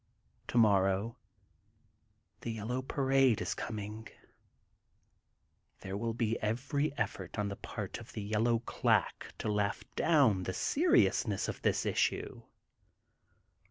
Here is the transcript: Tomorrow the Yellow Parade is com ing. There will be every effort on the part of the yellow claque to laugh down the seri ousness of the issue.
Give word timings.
Tomorrow 0.47 1.15
the 2.39 2.51
Yellow 2.51 2.81
Parade 2.81 3.39
is 3.39 3.53
com 3.53 3.77
ing. 3.77 4.07
There 5.81 5.95
will 5.95 6.15
be 6.15 6.41
every 6.41 6.91
effort 6.97 7.37
on 7.37 7.49
the 7.49 7.55
part 7.55 7.99
of 7.99 8.13
the 8.13 8.23
yellow 8.23 8.57
claque 8.65 9.31
to 9.37 9.47
laugh 9.47 9.83
down 9.95 10.41
the 10.41 10.53
seri 10.53 11.03
ousness 11.03 11.47
of 11.47 11.61
the 11.61 11.77
issue. 11.87 12.41